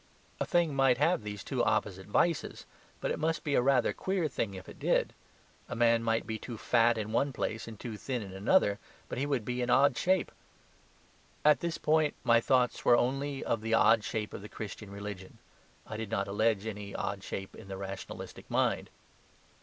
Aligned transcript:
A 0.39 0.47
thing 0.47 0.73
might 0.73 0.97
have 0.97 1.21
these 1.21 1.43
two 1.43 1.63
opposite 1.63 2.07
vices; 2.07 2.65
but 3.01 3.11
it 3.11 3.19
must 3.19 3.43
be 3.43 3.53
a 3.53 3.61
rather 3.61 3.93
queer 3.93 4.27
thing 4.27 4.55
if 4.55 4.67
it 4.67 4.79
did. 4.79 5.13
A 5.69 5.75
man 5.75 6.01
might 6.01 6.25
be 6.25 6.39
too 6.39 6.57
fat 6.57 6.97
in 6.97 7.11
one 7.11 7.31
place 7.31 7.67
and 7.67 7.79
too 7.79 7.97
thin 7.97 8.23
in 8.23 8.33
another; 8.33 8.79
but 9.07 9.19
he 9.19 9.27
would 9.27 9.45
be 9.45 9.61
an 9.61 9.69
odd 9.69 9.95
shape. 9.95 10.31
At 11.45 11.59
this 11.59 11.77
point 11.77 12.15
my 12.23 12.41
thoughts 12.41 12.83
were 12.83 12.97
only 12.97 13.43
of 13.45 13.61
the 13.61 13.75
odd 13.75 14.03
shape 14.03 14.33
of 14.33 14.41
the 14.41 14.49
Christian 14.49 14.89
religion; 14.89 15.37
I 15.85 15.97
did 15.97 16.09
not 16.09 16.27
allege 16.27 16.65
any 16.65 16.95
odd 16.95 17.23
shape 17.23 17.53
in 17.55 17.67
the 17.67 17.77
rationalistic 17.77 18.49
mind. 18.49 18.89